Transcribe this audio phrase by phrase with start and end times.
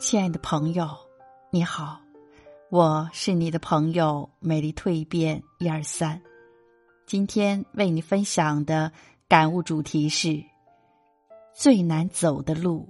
[0.00, 0.88] 亲爱的朋友，
[1.50, 2.00] 你好，
[2.70, 6.22] 我是你的朋友美丽蜕变一二三。
[7.04, 8.92] 今天为你分享的
[9.28, 10.40] 感悟主题是：
[11.52, 12.88] 最难走的路，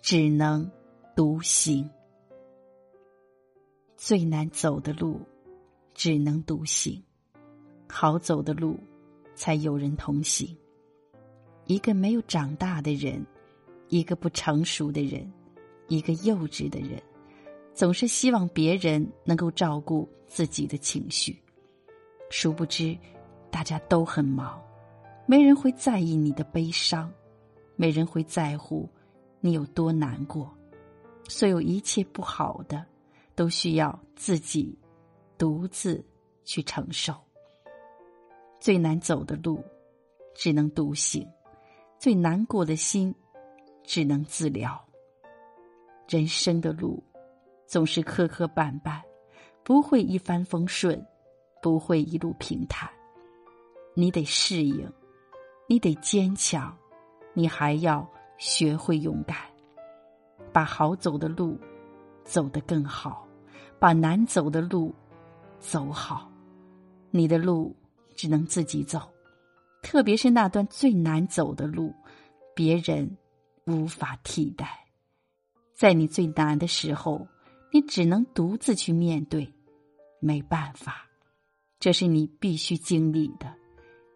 [0.00, 0.70] 只能
[1.14, 1.90] 独行。
[3.98, 5.20] 最难走的路，
[5.96, 7.02] 只能独行。
[7.88, 8.78] 好走的路，
[9.34, 10.56] 才有人同行。
[11.64, 13.26] 一个没有长大的人，
[13.88, 15.28] 一个不成熟的人。
[15.88, 17.00] 一个幼稚的人，
[17.72, 21.40] 总是希望别人能够照顾自己的情绪，
[22.28, 22.98] 殊不知，
[23.52, 24.60] 大家都很忙，
[25.26, 27.08] 没人会在意你的悲伤，
[27.76, 28.88] 没人会在乎
[29.40, 30.52] 你有多难过，
[31.28, 32.84] 所有一切不好的，
[33.36, 34.76] 都需要自己
[35.38, 36.04] 独自
[36.44, 37.14] 去承受。
[38.58, 39.62] 最难走的路，
[40.34, 41.22] 只能独行；
[41.98, 43.14] 最难过的心，
[43.84, 44.82] 只能自疗。
[46.08, 47.02] 人生的路
[47.66, 49.00] 总是磕磕绊绊，
[49.62, 51.04] 不会一帆风顺，
[51.60, 52.88] 不会一路平坦。
[53.94, 54.90] 你得适应，
[55.68, 56.76] 你得坚强，
[57.34, 59.36] 你还要学会勇敢，
[60.52, 61.58] 把好走的路
[62.24, 63.26] 走得更好，
[63.78, 64.94] 把难走的路
[65.58, 66.30] 走好。
[67.10, 67.74] 你的路
[68.14, 69.00] 只能自己走，
[69.82, 71.94] 特别是那段最难走的路，
[72.54, 73.16] 别人
[73.66, 74.86] 无法替代。
[75.74, 77.26] 在你最难的时候，
[77.72, 79.50] 你只能独自去面对，
[80.20, 81.06] 没办法，
[81.78, 83.54] 这是你必须经历的，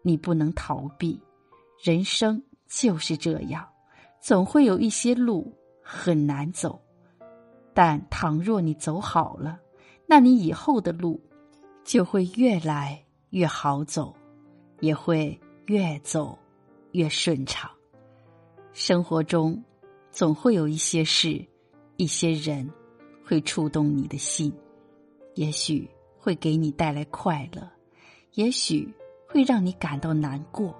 [0.03, 1.21] 你不能逃避。
[1.83, 3.67] 人生就是这样，
[4.19, 5.51] 总会有一些路
[5.83, 6.79] 很难走，
[7.73, 9.59] 但倘若你走好了，
[10.07, 11.19] 那你以后的路
[11.83, 14.15] 就会越来越好走，
[14.79, 16.37] 也会越走
[16.91, 17.69] 越顺畅。
[18.73, 19.63] 生活中
[20.09, 21.45] 总会有一些事。
[21.97, 22.67] 一些人
[23.23, 24.51] 会触动你的心，
[25.35, 27.61] 也许会给你带来快乐，
[28.33, 28.91] 也许
[29.27, 30.75] 会让你感到难过。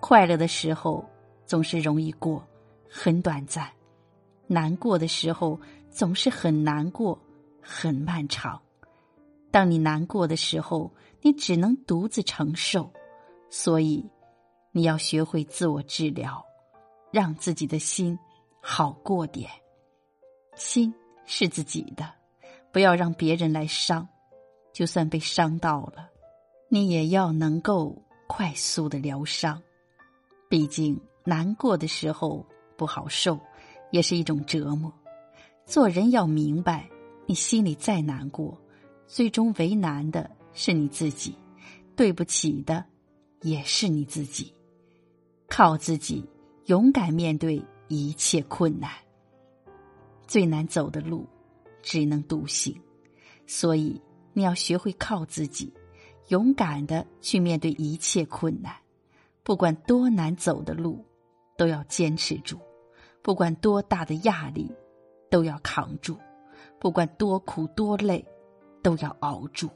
[0.00, 1.08] 快乐的时候
[1.46, 2.44] 总是容易过，
[2.90, 3.64] 很短暂；
[4.48, 7.16] 难过的时候总是很难过，
[7.62, 8.60] 很漫长。
[9.50, 12.90] 当你难过的时候，你只能独自承受，
[13.50, 14.08] 所以
[14.72, 16.44] 你要学会自我治疗，
[17.10, 18.18] 让自己的心
[18.62, 19.50] 好过点。
[20.54, 20.94] 心
[21.24, 22.08] 是自己的，
[22.72, 24.06] 不要让别人来伤。
[24.72, 26.08] 就算被伤到了，
[26.68, 29.60] 你也要能够快速的疗伤。
[30.48, 32.46] 毕竟难过的时候
[32.76, 33.38] 不好受，
[33.90, 34.92] 也是一种折磨。
[35.66, 36.88] 做人要明白，
[37.26, 38.56] 你心里再难过，
[39.12, 41.34] 最终为难的是你自己，
[41.96, 42.84] 对不起的
[43.42, 44.54] 也是你自己。
[45.48, 46.24] 靠自己，
[46.66, 48.88] 勇敢面对一切困难。
[50.28, 51.26] 最难走的路，
[51.82, 52.80] 只能独行，
[53.48, 54.00] 所以
[54.32, 55.74] 你要学会靠自己，
[56.28, 58.72] 勇敢的去面对一切困难。
[59.42, 61.04] 不管多难走的路，
[61.58, 62.56] 都要坚持住；
[63.22, 64.70] 不管多大的压力，
[65.28, 66.14] 都要扛住；
[66.78, 68.24] 不管多苦多累，
[68.82, 69.68] 都要熬住。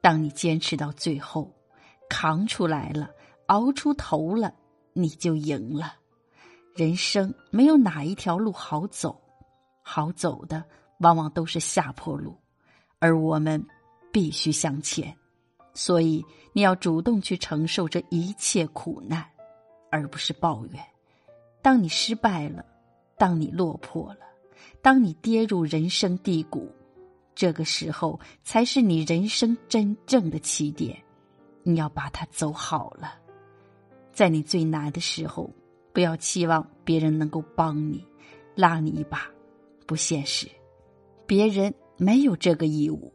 [0.00, 1.52] 当你坚持到最后，
[2.08, 3.10] 扛出来了，
[3.46, 4.54] 熬出头了，
[4.92, 5.94] 你就赢了。
[6.74, 9.20] 人生没有哪一条路好走。
[9.82, 10.62] 好走的
[10.98, 12.36] 往往都是下坡路，
[13.00, 13.60] 而我们
[14.12, 15.12] 必须向前，
[15.74, 19.26] 所以你要主动去承受这一切苦难，
[19.90, 20.84] 而不是抱怨。
[21.60, 22.64] 当你失败了，
[23.18, 24.20] 当你落魄了，
[24.80, 26.70] 当你跌入人生低谷，
[27.40, 30.94] 这个时候才是你人生真正的起点。
[31.62, 33.14] 你要把它走好了，
[34.12, 35.50] 在你最难的时候，
[35.94, 38.06] 不要期望别人能够帮你，
[38.54, 39.26] 拉你一把。
[39.86, 40.46] 不现实，
[41.26, 43.10] 别人没有这个义务，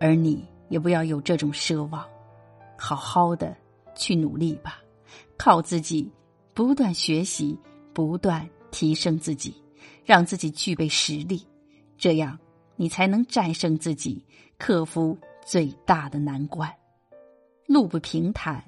[0.00, 2.04] 而你也不要有这种奢望。
[2.76, 3.56] 好好的
[3.94, 4.82] 去努力吧，
[5.38, 6.10] 靠自己
[6.52, 7.56] 不断学习，
[7.94, 9.54] 不断提升自己，
[10.04, 11.46] 让自己具备实力，
[11.96, 12.36] 这样
[12.76, 14.24] 你才能战胜自己，
[14.58, 16.72] 克服最大的难关。
[17.66, 18.64] 路不平坦，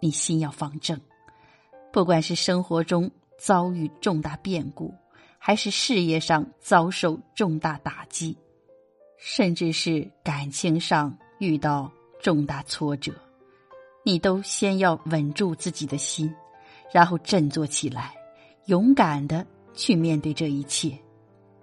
[0.00, 0.98] 你心要方正。
[1.92, 4.94] 不管是生活中遭遇重大变故。
[5.40, 8.36] 还是事业上遭受重大打击，
[9.16, 11.90] 甚至是感情上遇到
[12.20, 13.12] 重大挫折，
[14.02, 16.34] 你都先要稳住自己的心，
[16.92, 18.16] 然后振作起来，
[18.66, 20.92] 勇敢的去面对这一切。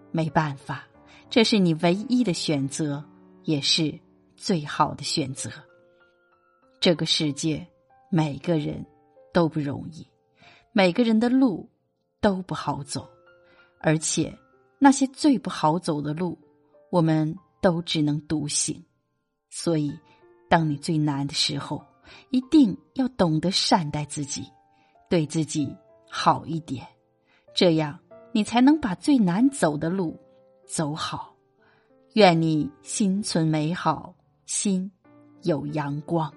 [0.09, 0.87] 没办法，
[1.29, 3.03] 这是你唯一的选择，
[3.43, 3.99] 也是
[4.35, 5.51] 最好的选择。
[6.79, 7.65] 这个世界，
[8.09, 8.85] 每个人
[9.33, 10.07] 都不容易，
[10.71, 11.69] 每个人的路
[12.21, 13.09] 都不好走，
[13.79, 14.37] 而且
[14.79, 16.37] 那些最不好走的路，
[16.89, 18.81] 我们都只能独行。
[19.49, 19.91] 所以，
[20.49, 21.83] 当你最难的时候，
[22.29, 24.45] 一定要懂得善待自己，
[25.09, 25.75] 对自己
[26.09, 26.85] 好一点，
[27.53, 27.99] 这样
[28.31, 30.17] 你才能把最难走的路
[30.65, 31.35] 走好。
[32.13, 34.13] 愿你心存美好，
[34.45, 34.89] 心
[35.41, 36.33] 有阳光。